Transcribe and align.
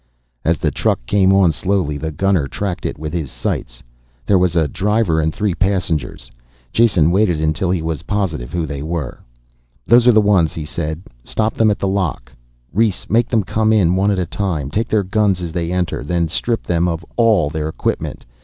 As 0.43 0.57
the 0.57 0.71
truck 0.71 1.05
came 1.05 1.31
on 1.31 1.51
slowly, 1.51 1.95
the 1.99 2.09
gunner 2.09 2.47
tracked 2.47 2.87
it 2.87 2.97
with 2.97 3.13
his 3.13 3.29
sights. 3.29 3.83
There 4.25 4.39
was 4.39 4.55
a 4.55 4.67
driver 4.67 5.19
and 5.19 5.31
three 5.31 5.53
passengers. 5.53 6.31
Jason 6.73 7.11
waited 7.11 7.39
until 7.39 7.69
he 7.69 7.83
was 7.83 8.01
positive 8.01 8.51
who 8.51 8.65
they 8.65 8.81
were. 8.81 9.19
"Those 9.85 10.07
are 10.07 10.11
the 10.11 10.19
ones," 10.19 10.53
he 10.53 10.65
said. 10.65 11.03
"Stop 11.23 11.53
them 11.53 11.69
at 11.69 11.77
the 11.77 11.87
lock, 11.87 12.31
Rhes, 12.73 13.07
make 13.11 13.27
them 13.29 13.43
come 13.43 13.71
in 13.71 13.95
one 13.95 14.09
at 14.09 14.17
a 14.17 14.25
time. 14.25 14.71
Take 14.71 14.87
their 14.87 15.03
guns 15.03 15.39
as 15.39 15.51
they 15.51 15.71
enter, 15.71 16.03
then 16.03 16.27
strip 16.27 16.63
them 16.63 16.87
of 16.87 17.05
all 17.15 17.51
their 17.51 17.69
equipment. 17.69 18.25